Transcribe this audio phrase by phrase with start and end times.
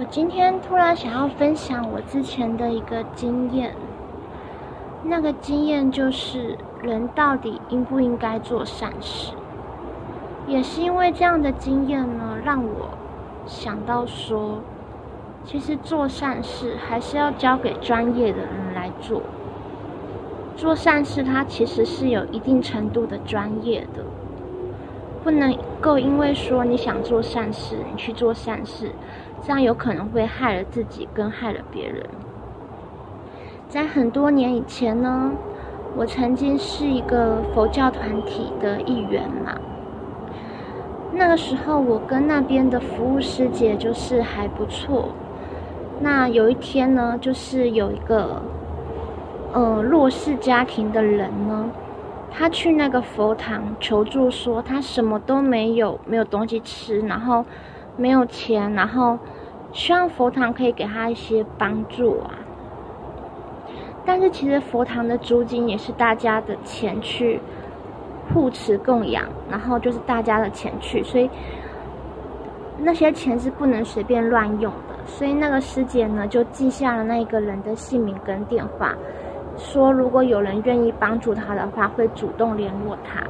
[0.00, 3.74] 我今天突然想要分享我之前的一个经验，
[5.04, 9.34] 那个经验就是人到底应不应该做善事？
[10.46, 12.88] 也是因为这样的经验呢，让我
[13.44, 14.60] 想到说，
[15.44, 19.20] 其实做善事还是要交给专业的人来做。
[20.56, 24.02] 做善事，它其实是有一定程度的专业的，
[25.22, 28.92] 不能够因为说你想做善事，你去做善事，
[29.42, 32.06] 这样有可能会害了自己，跟害了别人。
[33.68, 35.32] 在很多年以前呢，
[35.96, 39.54] 我曾经是一个佛教团体的一员嘛。
[41.12, 45.10] 那个时候，我跟那边的服务师姐就是还不错。
[46.00, 48.42] 那有一天呢，就是有一个。
[49.52, 51.68] 呃，弱势家庭的人呢，
[52.30, 57.44] 他去那个佛堂求助，说他什么都没有，没有东西吃，然后
[58.00, 59.18] 没有钱，然后
[59.72, 62.30] 希望佛堂可以给他一些帮助啊。
[64.06, 67.38] 但是其实佛堂的租金也是大家的钱去
[68.32, 71.28] 护持供养，然后就是大家的钱去，所以
[72.78, 74.94] 那些钱是不能随便乱用的。
[75.04, 78.94] 所以那个师姐呢，就记下了那个人的姓名跟电话。
[79.58, 83.20] 说如果有人愿意帮助他的话，会主动联络他。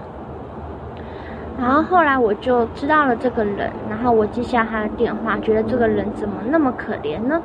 [1.61, 7.41] 然后后来我就知道了这个人，然后我记下他的电话，觉得这个人怎么那么可怜呢？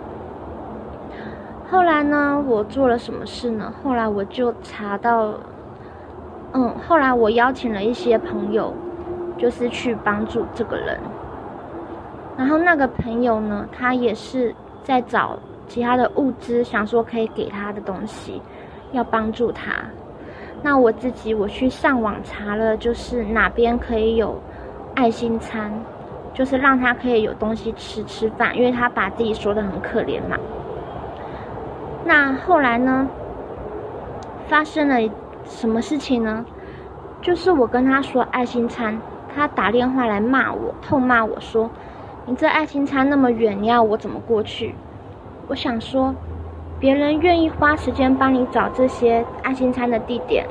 [1.70, 3.74] 后来呢，我做了什么事呢？
[3.84, 5.34] 后来我就查到，
[6.54, 8.74] 嗯，后来我邀请了一些朋友，
[9.38, 10.98] 就是去帮助这个人。
[12.38, 18.42] 然后那个朋友呢，他也是在找其他的物资，想说可以给他的东西。
[18.92, 19.74] 要帮助他，
[20.66, 24.42] 那我自己我去上网查了，就是哪边可以有
[24.96, 25.72] 爱心餐，
[26.34, 30.36] 就是让他可以有东西吃吃饭，因为他把自己说的很可怜嘛。
[32.04, 33.08] 那后来呢，
[34.48, 34.96] 发生了
[35.44, 36.44] 什么事情呢？
[37.22, 39.00] 就是我跟他说爱心餐，
[39.36, 41.70] 他打电话来骂我，痛骂我说
[42.26, 44.74] ：“你这爱心餐那么远，你要我怎么过去？”
[45.48, 46.16] 我想说。
[46.78, 50.46] 别人愿意花时间帮你找这些爱心餐的地点，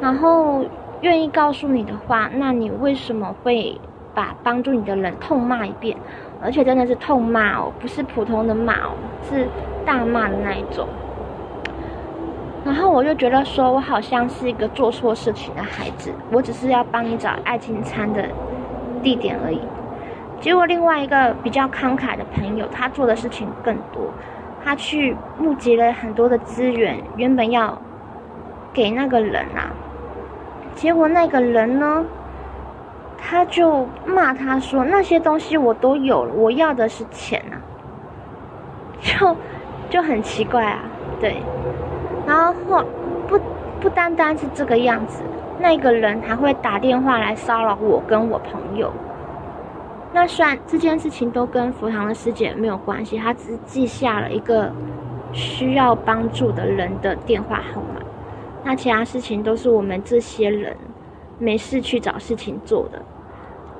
[0.00, 0.64] 然后
[1.02, 3.78] 愿意告诉你的话，那你为什么会
[4.14, 5.96] 把帮助你的人痛骂一遍？
[6.42, 8.92] 而且真的是痛骂哦，不是普通的骂哦，
[9.28, 9.46] 是
[9.84, 10.88] 大骂的那一种。
[12.64, 18.24] 然后我就觉得说，我好像是一个做错事情的孩子，我只是要帮你找爱心餐的
[19.02, 19.60] 地点而已。
[20.40, 24.04] 结果另外一个比较慷慨的朋友，他做的事情更多。
[24.62, 27.80] 他去募集了很多的资源，原本要
[28.72, 29.72] 给那个人啊，
[30.74, 32.04] 结果那个人呢，
[33.18, 37.60] 他就骂他说：“那些东西我都有了，我要的是钱啊！”
[39.00, 39.36] 就
[39.88, 40.80] 就很奇怪啊，
[41.20, 41.36] 对。
[42.26, 42.54] 然后
[43.26, 43.38] 不
[43.80, 45.22] 不单单是这个样子，
[45.58, 48.92] 那个人还会打电话来骚扰我跟我朋友。
[50.12, 54.72] 那算这件事情都跟佛堂的师姐没有关系，他只是记下了一个
[55.32, 58.00] 需要帮助的人的电话号码。
[58.64, 60.76] 那其他事情都是我们这些人
[61.38, 63.02] 没事去找事情做的，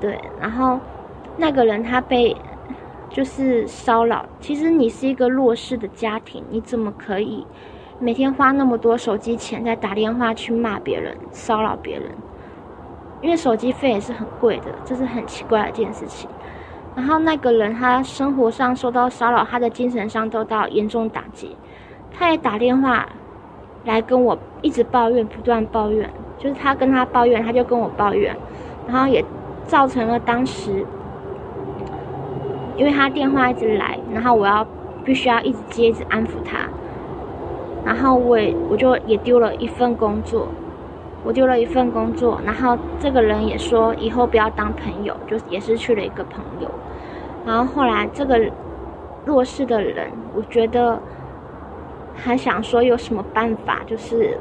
[0.00, 0.18] 对。
[0.41, 0.78] 然后
[1.36, 2.36] 那个人他被
[3.10, 7.46] 就是骚扰，其实你是一个弱势的家庭，你怎么可以
[7.98, 12.10] 每天花那么多手机钱在打电话去骂别人、骚扰别人？
[13.20, 16.30] 因为手机费也是很贵的，这是很奇怪的一件事情。
[16.97, 21.54] 然后那个人他生活上受到骚扰，他的精神上受到严重打击，
[22.10, 23.06] 他也打电话
[23.84, 26.08] 来跟我一直抱怨，不断抱怨，
[26.38, 28.36] 就是他跟他抱怨，他就跟我抱怨，
[28.86, 29.24] 然后也
[29.66, 30.84] 造成了当时，
[32.76, 34.66] 因为他电话一直来，然后我要
[35.04, 36.68] 必须要一直接，一直安抚他，
[37.84, 40.48] 然后我也我就也丢了一份工作。
[41.22, 46.70] 我丢了一份工作，然后这个人也说以后不要当朋友，就也失去了一个朋友。
[47.44, 48.41] 然后后来这个
[49.27, 50.98] 弱势的人，我觉得
[52.22, 54.36] 还想说有什么办法，就是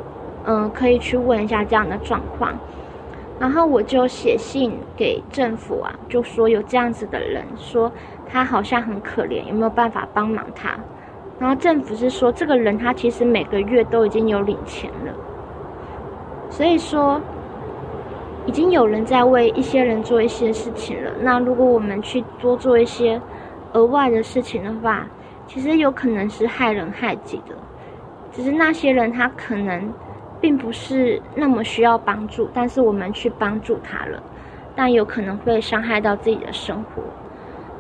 [0.46, 2.54] 嗯可以去问一下这样的状况。
[3.40, 7.90] 然后我就写信给政府啊，就说有这样子的人，说
[8.28, 10.78] 他好像很可怜，有没有办法帮忙他？
[11.40, 15.14] 然后政府是说这个人他其实每个月都已经有领钱了。
[16.50, 17.22] 所以说，
[18.46, 21.12] 已经有人在为一些人做一些事情了。
[21.22, 23.22] 那如果我们去多做一些
[23.72, 25.08] 额外的事情的话，
[25.48, 27.56] 其实有可能是害人害己的。
[28.32, 29.94] 只是那些人他可能
[30.40, 34.22] 并不是那么需要帮助，但是我们去帮助他了，
[34.76, 37.04] 但有可能会伤害到自己的生活。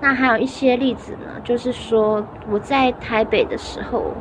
[0.01, 4.13] 那还有一些例子呢，就是说我在台北的时候，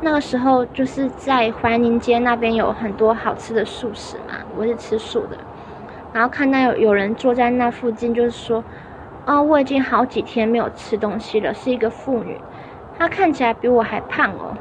[0.00, 5.36] 那个时候就是在怀宁街那边有很多好吃的素食嘛，我是吃素的，
[6.12, 8.62] 然后看到有有人坐在那附近，就是说，
[9.26, 12.40] 哦，我已经好几天没有吃东西了，是一个妇女，
[12.98, 14.56] 她看起来比我还胖哦，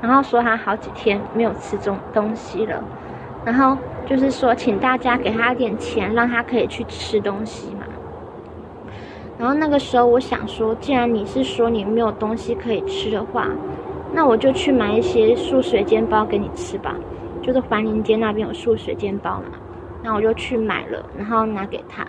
[0.00, 2.82] 然后说他好几天没有吃中东西了，
[3.44, 3.76] 然后
[4.06, 7.86] 就是说请大家给他点钱，让他可以去吃东西嘛。
[9.38, 13.48] 然后那个时候，我想说，既然你是说你没有东西可以吃的话，
[14.14, 16.96] 那我就去买一些素水煎包给你吃吧。
[17.42, 19.58] 就是环林街那边有素水煎包嘛，
[20.02, 22.04] 那我就去买了，然后拿给他。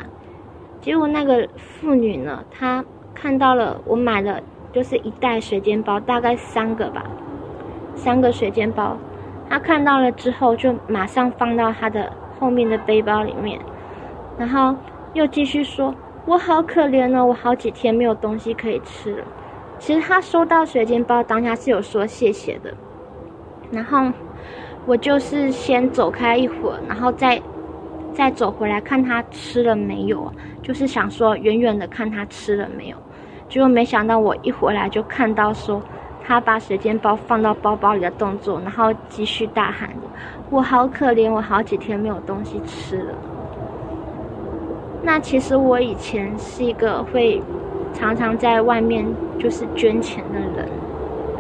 [0.82, 2.84] 结果那个妇女呢，她
[3.14, 4.42] 看到了我买了，
[4.72, 7.06] 就是一袋水煎包，大概三个吧，
[7.98, 8.96] 三个水煎包。
[9.50, 12.10] 他看到了之后，就马上放到他的
[12.40, 13.60] 后面的背包里面，
[14.38, 14.74] 然后
[15.14, 15.94] 又继续说。
[16.26, 19.24] 我好可怜哦，我好几天没有东西可以吃了。
[19.80, 22.74] 其实他收到水煎包当下是有说谢谢的，
[23.72, 24.12] 然后
[24.86, 27.42] 我就是先走开一会儿，然后再
[28.14, 30.30] 再走回来看他吃了没有，
[30.62, 32.98] 就是想说远远的看他吃了没有。
[33.48, 35.82] 结果没想到我一回来就看到说
[36.28, 39.90] 他把水煎包放到包包里的动作，然后继续大喊
[40.52, 43.14] ：“我好可怜，我好几天没有东西吃了。”
[45.02, 47.42] 那其实我以前是一个会
[47.94, 49.06] 常常在外面
[49.40, 50.68] 就是捐钱的人，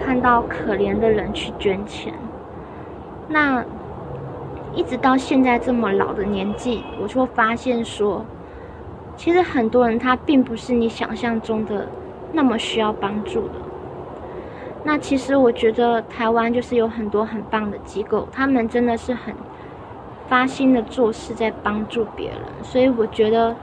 [0.05, 2.13] 看到可怜的人去捐钱。
[3.27, 3.61] 那
[4.73, 8.23] 一直到现在这么老的年纪，我就发现说，
[9.17, 11.89] 其实很多人他并不是你想象中的
[12.31, 13.66] 那么需要帮助的。
[14.87, 19.35] 那其实我觉得台湾就是有很多很棒的机构，他们真的是很。
[20.29, 23.55] 发心的做事，在帮助别人，所以我觉得，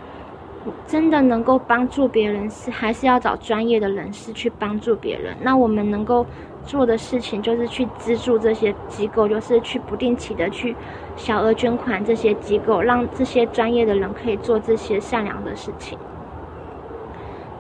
[0.87, 5.37] 真的能够帮助别人，是还是要找专业的人士去帮助别人。
[5.43, 6.25] 那我们能够
[6.65, 10.75] 做的事情，就是去资助这些机构，就是去不定期的去
[11.17, 15.99] 小额捐款这些机构，让这些专业的人可以做这些善良的事情。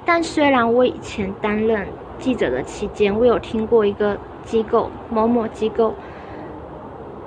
[0.07, 1.87] 但虽然我以前担任
[2.19, 5.95] 记者的期间，我有听过一个机构，某某机构。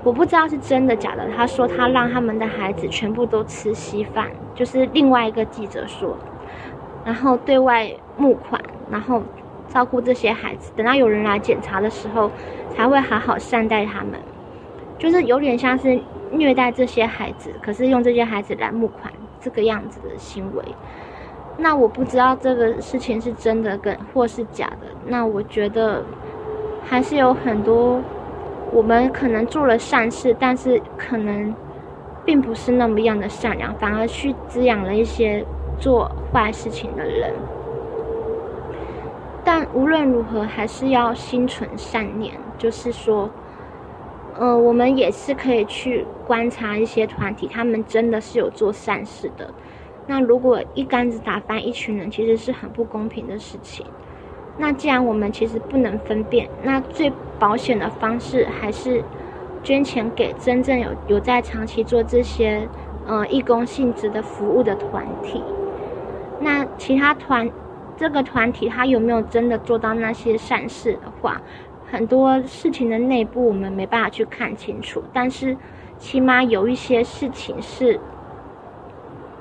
[0.04, 1.28] 我不知道是真的假的。
[1.36, 6.18] 他说他让他们的孩子全部都吃稀饭，就是另外一个记者说，
[7.04, 9.22] 然后对外募款，然后
[9.68, 12.32] 照顾这些孩子，等到有人来检查的时候，
[12.74, 14.14] 才会好好善待他们，
[14.98, 16.00] 就是有点像是
[16.32, 19.12] 虐待这些孩子，可是用这些孩子来募款
[19.42, 20.64] 这个样子的行为。
[21.58, 24.88] 那我不知道这个事情是真的跟或是假的。
[25.06, 26.04] 那我觉得
[26.86, 28.00] 还是有很多。
[28.70, 31.56] 我们可能做了善事，但是可能
[32.26, 35.46] 并不是那么样的善良，反而去滋养了一些
[35.80, 37.32] 做坏事情的人。
[39.46, 42.34] 但无论如何，还是要心存善念。
[42.58, 43.30] 就是说，
[44.38, 49.50] 呃，我们也是可以去观察一些团体，他们真的是有做善事的。
[50.08, 53.86] 那如果一竿子打翻一群人，其实是很不公平的事情。
[54.58, 59.04] 那既然我们其实不能分辨，那最保险的方式还是
[59.62, 62.68] 捐钱给真正有有在长期做这些
[63.06, 65.44] 呃义工性质的服务的团体。
[66.40, 67.50] 那其他团
[67.96, 71.42] 这个团体他有没有真的做到那些善事的话，
[71.92, 75.04] 很多事情的内部我们没办法去看清楚。
[75.12, 75.56] 但是
[76.00, 78.00] 起码有一些事情是，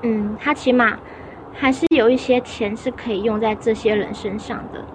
[0.01, 0.97] 嗯，他起码
[1.53, 4.85] 还是有一些钱是可以用在这些人身上的。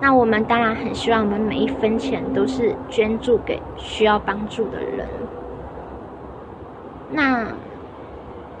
[0.00, 5.08] 那我们当然很希望，我们每一分钱都是捐助给需要帮助的人。
[7.10, 7.52] 那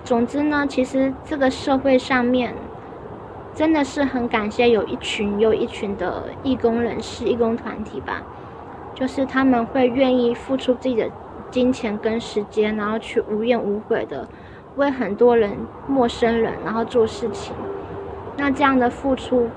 [0.04, 2.54] 总之呢，其实这个社会上面
[3.54, 8.22] 真的是很感谢有一群又一群的义工人士、义工团体吧，
[8.94, 11.10] 就是他们会愿意付出自己的
[11.50, 14.28] 金钱跟时间，然后去无怨无悔的
[14.76, 17.54] 为很多人、陌生人然后做事情。
[18.36, 19.48] 那这样的付出。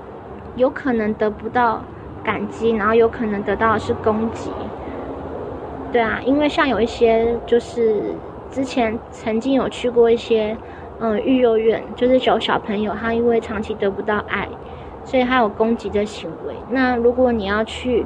[0.56, 1.84] 有可能得不到
[2.24, 4.50] 感激，然后有可能得到的是攻击。
[5.92, 8.16] 对啊，因为像有一些就是
[8.50, 10.56] 之前曾经有去过一些
[10.98, 14.48] 嗯育幼院，就是有小朋友他因为长期得不到爱，
[15.04, 16.56] 所以他有攻击的行为。
[16.70, 18.04] 那如果你要去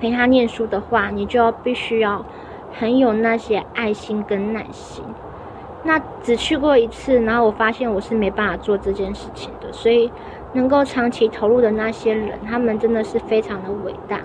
[0.00, 2.24] 陪他念书的话，你就要必须要
[2.72, 5.04] 很有那些爱心跟耐心。
[5.82, 10.10] 那只去过一次，然后我发现我是没办法做这件事情的，所以。
[10.52, 14.20] 能够长期投入的那些人，他们真的是非常的伟大。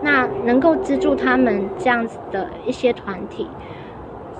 [0.00, 3.46] 那能够资助他们这样子的一些团体，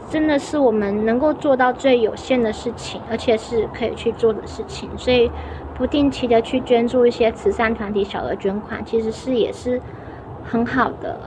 [0.09, 4.89] 真的是我们能够做到最有限的事情，而且是可以去做的事情。
[4.97, 5.31] 所以，
[5.75, 9.79] 不定期的去捐助一些慈善团体小额捐款，其实是也是
[10.43, 11.21] 很好的。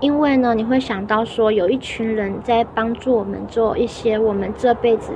[0.00, 5.12] 因为呢，你会想到说，有一群人在帮助我们做一些我们这辈子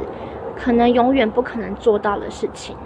[0.56, 2.76] 可能永远不可能做到的事情。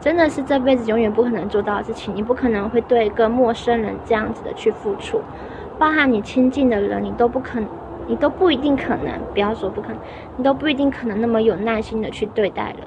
[0.00, 5.20] 真的是这辈子永远不可能做到的事情，你不可能会对一个陌生人这样子的去付出，
[5.78, 7.60] 包含你亲近的人，你都不可。
[8.08, 9.98] 你都不一定可能，不要说不可能，
[10.36, 12.86] 你都不一定可能那么有耐心的去对待了。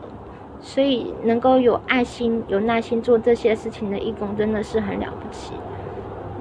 [0.61, 5.55] 所以能够有爱心、有耐心做这些事情的义工，真的是很了不起。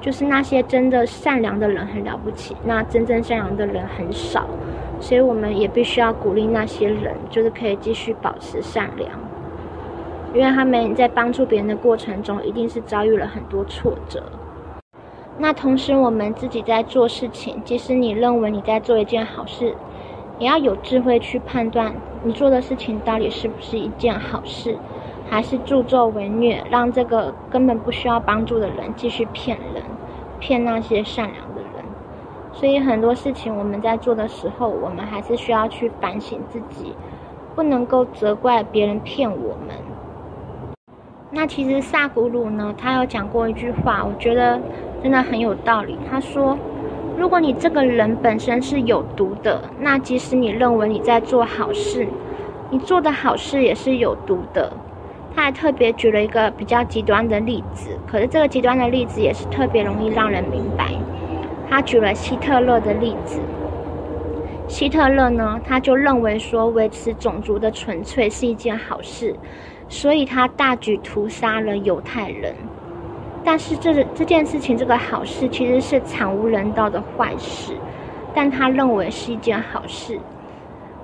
[0.01, 4.47] 就是那些真的善良的人很了不起，那真正善良的人很少，
[5.01, 9.11] 所以我们也必须要鼓励那些人，就是可以继续保持善良，
[10.33, 14.23] 因为他们在帮助别人的过程中，一定是遭遇了很多挫折。
[15.39, 19.75] 那同时，我们自己在做事情，即使你认为你在做一件好事，
[20.39, 21.93] 也要有智慧去判断
[22.25, 24.77] 你做的事情到底是不是一件好事，
[25.31, 29.83] 还是助纣为虐，让这个根本不需要帮助的人继续骗人，
[30.39, 31.85] 骗那些善良的人。
[32.53, 36.95] 所以很多事情我们在做的时候，我们还是需要去反省自己，
[37.55, 39.77] 不能够责怪别人骗我们。
[41.31, 44.61] 那其实萨古鲁呢，他有讲过一句话，我觉得。
[45.01, 45.97] 真的很有道理。
[46.11, 46.59] 他说
[47.17, 52.09] ：“如果你这个人本身是有毒的，那即使你认为你在做好事，
[52.69, 54.73] 你做的好事也是有毒的。”
[55.39, 60.89] 他还特别举了一个比较极端的例子，可是这个极端的例子也是特别容易让人明白。
[61.71, 63.39] 他举了希特勒的例子。
[64.67, 69.33] 希特勒呢，他就认为说维持种族的纯粹是一件好事，
[69.89, 72.53] 所以他大举屠杀了犹太人。
[73.45, 77.75] 但是这这件事情，这个好事其实是惨无人道的坏事，
[78.35, 80.19] 但他认为是一件好事，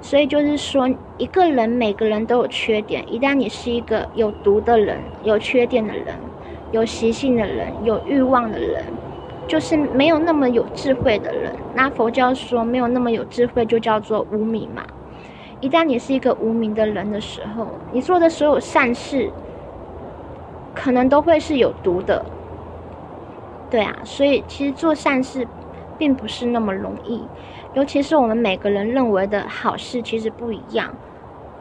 [0.04, 6.14] 所以就是说，一个人每个人都有缺点，一旦你是一个有毒的人、有缺点的人、
[6.72, 8.84] 有习性的人、有欲望的人，
[9.48, 11.50] 就是没有那么有智慧的人。
[11.74, 14.82] 那佛教说没有那么有智慧，就叫做无名嘛。
[15.62, 19.30] 一旦你是一个无名的人的时候，你做的所有善事，
[20.74, 22.22] 可能都会是有毒的。
[23.70, 25.48] 对啊，所以其实做善事，
[25.98, 27.22] 并不是那么容易，
[27.74, 30.94] 尤其是我们每个人认为的好事，其实不一样，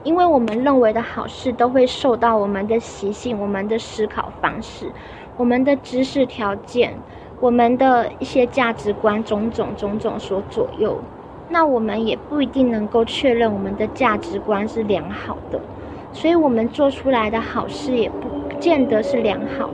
[0.04, 4.92] 因为我们认为的好事，都会受到我们的习性、我们的思考方式、
[5.38, 6.94] 我们的知识条件、
[7.40, 11.00] 我们的一些价值观种种种种所左右，
[11.50, 15.60] 那我们也不一定能够确认我们的价值观是良好的，
[16.12, 18.28] 所以我们做出来的好事，也不
[18.60, 19.70] 见得是良好。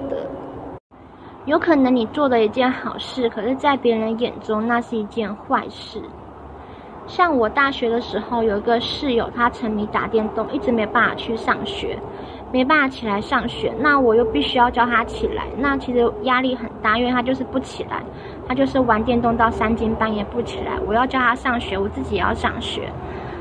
[1.50, 6.00] 有可能你做的一件好事，可是，在别人眼中那是一件坏事。
[7.08, 11.98] 像我大学的时候，有一个室友，他沉迷打电动，一直没办法去上学，
[12.52, 13.74] 没办法起来上学。
[13.80, 18.04] 那我又必须要叫他起来，那其实压力很大，因为他就是不起来，
[18.48, 20.80] 他就是玩电动到三更半夜不起来。
[20.86, 22.88] 我要叫他上学，我自己也要上学。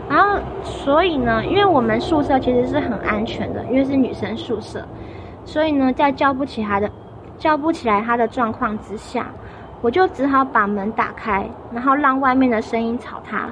[0.08, 4.82] 然后，所以呢，因为我们宿舍其实是很安全的，因为是女生宿舍，
[5.44, 6.90] 所以呢，在叫不起来的。
[7.38, 9.26] 叫不起来他的状况之下，
[9.80, 13.48] 我就只好把门打开，然后让外面的声音吵他，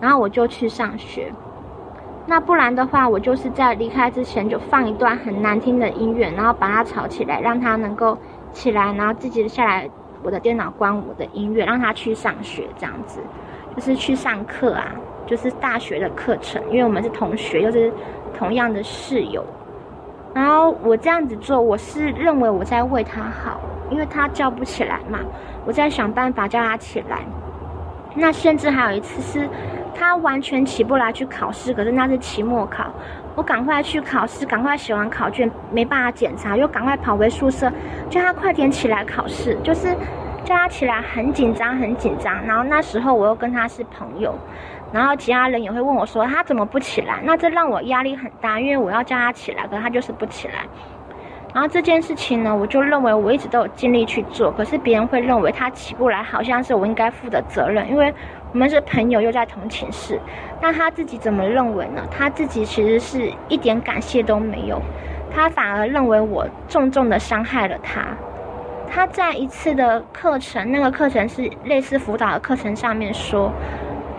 [0.00, 1.32] 然后我就去上学。
[2.26, 8.18] 那不然的话，我就是在离开之前就放一段很难听的音乐，然后把他吵起来，让他能够
[8.52, 9.88] 起来，然后自己下来，
[10.22, 13.20] 我的电脑关我的音乐，让他去上学，这样子，
[13.76, 14.86] 就是去上课啊，
[15.26, 17.92] 就是大学的课程，因为我们是同学，又是
[18.36, 19.44] 同样的室友。
[20.36, 25.18] 然后我这样子做，我是认为我在为他好，因为他叫不起来嘛，
[25.64, 27.20] 我在想办法叫他起来。
[28.14, 29.48] 那甚至还有一次是，
[29.94, 32.84] 他完全起不来去考试，可是那是期末考，
[33.34, 37.72] 我赶快去考试，赶快写完考卷，没办法检查，又赶快跑回宿舍，
[38.10, 39.88] 叫他快点起来考试，就是
[40.44, 42.44] 叫他起来很紧张，很紧张。
[42.44, 44.34] 然后那时候我又跟他是朋友。
[44.96, 50.64] 然后其他人也会问我说：“他怎么不起来？”那这让我压力很大，因为我要叫他起来，可他就是不起来。
[51.52, 58.12] 然后这件事情呢，我就认为我一直都有尽力去做，可是别人会认为他起不来，好像是我应该负的责任，因为
[58.52, 60.18] 我们是朋友，又在同寝室。
[60.62, 62.02] 那他自己怎么认为呢？
[62.10, 64.80] 他自己其实是一点感谢都没有，
[65.30, 68.00] 他反而认为我重重的伤害了他。
[68.88, 73.52] 他在一次的课程，那个课程是类似辅导的课程上面说。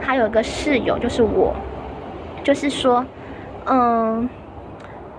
[0.01, 1.53] 他有个室友，就是我，
[2.43, 3.05] 就是说，
[3.65, 4.29] 嗯，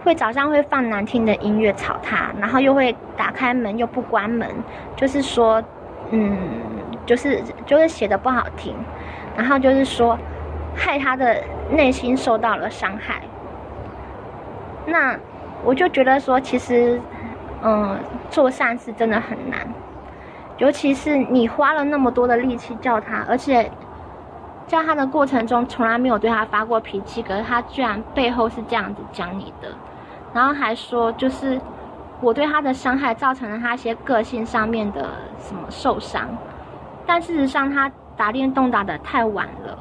[0.04, 4.48] 会早上会放难听的音乐吵他，然后又会打开门又不关门，
[4.96, 5.62] 就是说，
[6.10, 6.36] 嗯，
[7.04, 8.74] 就是就是写的不好听。
[9.36, 10.18] 然后就是说，
[10.74, 13.22] 害他的内心受到了伤害。
[14.84, 15.16] 那
[15.62, 17.00] 我就觉得说，其实，
[17.62, 17.96] 嗯，
[18.30, 19.60] 做善事真的很难，
[20.56, 23.70] 尤其是你花了那么多的力气叫他，而且
[24.68, 29.68] 叫他的过程中从来没有对他发过脾气，可是他居然背后是这样子讲你的，
[30.32, 31.60] 然后还说就是
[32.20, 35.10] 我对他的伤害造成了他一些个性上面的
[35.40, 36.28] 什么受伤，
[37.04, 39.76] 但事实上他打电动打的太晚了，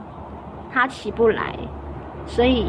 [0.73, 1.55] 他起不来，
[2.25, 2.65] 所以。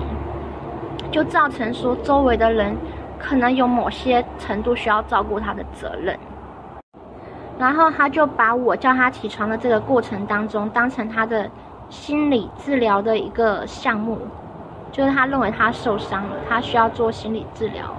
[1.10, 2.76] 就造成说周围的人
[3.18, 6.18] 可能有某些程度需要照顾他的责任，
[7.58, 11.48] 然后他就把我叫他起床的这个过程当中当成他的
[11.88, 14.18] 心理治疗的一个项目，
[14.92, 17.94] 就是他认为他受伤了，他需要做心理治疗。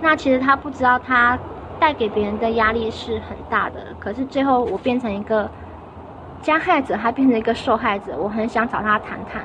[0.00, 1.38] 那其实他不知道他
[1.78, 5.50] 带给别人的压力是很大的，可是最后我变成一个
[6.40, 9.42] 加害者，他变成一个受害者，我很想找他谈谈。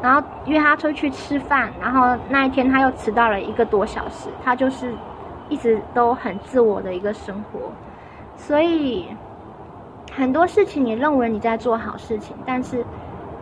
[0.00, 4.28] 然后约他出去吃饭，然后那一天他又迟到了一个多小时。
[4.44, 4.92] 他就是
[5.48, 7.60] 一直都很自我的一个生活，
[8.36, 9.06] 所以
[10.14, 12.84] 很多事情你认为你在做好事情，但是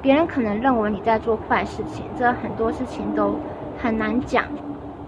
[0.00, 3.34] 别人可能认为你在做坏事情，这很多事情都
[3.82, 4.44] 很难讲。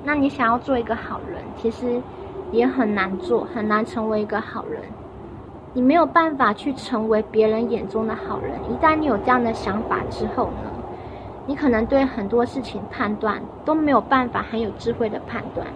[0.02, 2.02] 那你想要做一个好人，其实
[2.50, 4.82] 也很难做，很难成为一个好人。
[5.72, 8.52] 你没有办法去成为别人眼中的好人。
[8.68, 10.70] 一旦你有这样的想法之后呢？
[11.46, 15.66] 你可能对很多事情判断都没有办法很有智慧的判断，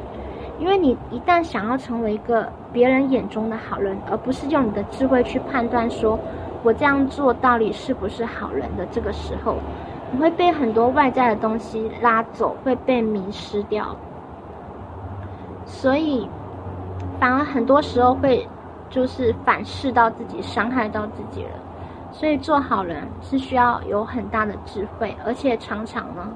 [0.58, 6.18] 因为你一旦想要成为一个别人眼中的好人，而不是用你的智慧去判断说，
[6.62, 9.56] 我这样做到底是不是好人的这个时候，
[10.10, 13.94] 你会被很多外在的东西拉走，会被迷失掉。
[15.66, 16.28] 所以，
[17.20, 18.48] 反而很多时候会
[18.88, 21.50] 就是反噬到自己，伤害到自己了。
[22.12, 26.26] 所以做好人是需要有很大的智慧，而且常常呢，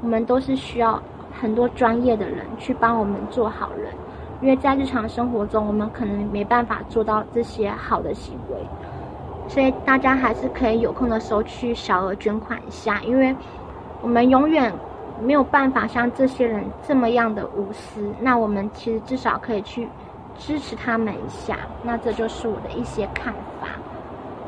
[0.00, 1.02] 我们都是需要
[1.40, 3.92] 很多专业的人去帮我们做好人，
[4.40, 8.56] 因为在日常生活中，我们可能没办法做到这些好的行为，
[9.48, 13.34] 所以大家还是可以有空的时候去小额捐款一下，因为
[14.00, 14.72] 我们永远
[15.22, 19.88] 没有办法像这些人这么样的无私，那我们其实至少可以去
[20.36, 23.68] 支持他们一下，那这就是我的一些看法。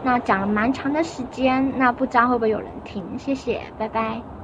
[0.02, 3.18] 那讲了蛮长的时间，那不知道会不会有人听？
[3.18, 4.35] 谢谢，拜拜。